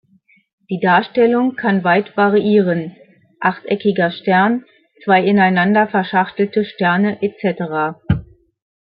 [0.71, 2.95] Die Darstellung kann weit variieren:
[3.39, 4.65] achteckiger Stern,
[5.03, 7.99] zwei ineinander verschachtelte Sterne etc.